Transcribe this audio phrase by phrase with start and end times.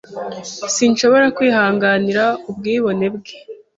[0.75, 3.33] Sinshobora kwihanganira ubwibone bwe.